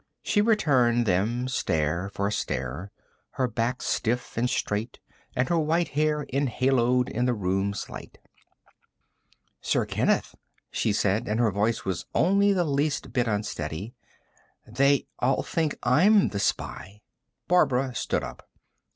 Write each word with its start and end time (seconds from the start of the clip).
She 0.23 0.41
returned 0.41 1.05
them 1.05 1.47
stare 1.47 2.09
for 2.11 2.31
stare, 2.31 2.89
her 3.33 3.47
back 3.47 3.83
stiff 3.83 4.35
and 4.35 4.49
straight 4.49 4.99
and 5.35 5.47
her 5.47 5.59
white 5.59 5.89
hair 5.89 6.25
enhaloed 6.33 7.07
in 7.07 7.25
the 7.25 7.35
room's 7.35 7.87
light. 7.87 8.17
"Sir 9.61 9.85
Kenneth," 9.85 10.33
she 10.71 10.91
said 10.91 11.27
and 11.27 11.39
her 11.39 11.51
voice 11.51 11.85
was 11.85 12.07
only 12.15 12.51
the 12.51 12.65
least 12.65 13.13
bit 13.13 13.27
unsteady 13.27 13.93
"they 14.65 15.05
all 15.19 15.43
think 15.43 15.75
I'm 15.83 16.29
the 16.29 16.39
spy." 16.39 17.01
Barbara 17.47 17.93
stood 17.93 18.23
up. 18.23 18.49